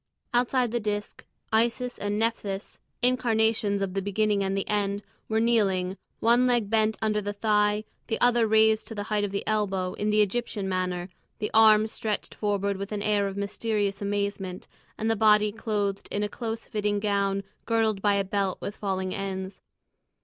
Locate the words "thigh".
7.33-7.83